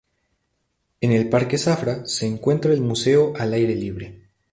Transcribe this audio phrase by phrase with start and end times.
[0.99, 4.29] En el Parque Zafra, se encuentra el Museo al Aire Libre.